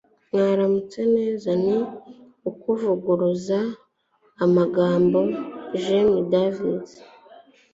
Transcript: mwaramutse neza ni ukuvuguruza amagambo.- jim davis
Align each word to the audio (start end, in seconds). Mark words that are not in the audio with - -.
mwaramutse 0.31 0.99
neza 1.15 1.49
ni 1.65 1.77
ukuvuguruza 2.49 3.59
amagambo.- 4.45 5.19
jim 5.83 6.09
davis 6.31 6.89